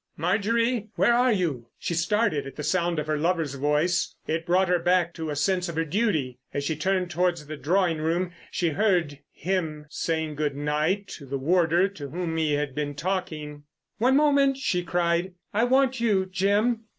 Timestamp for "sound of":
2.63-3.05